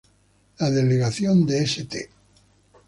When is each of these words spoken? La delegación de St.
La 0.57 0.71
delegación 0.71 1.45
de 1.45 1.59
St. 1.59 2.09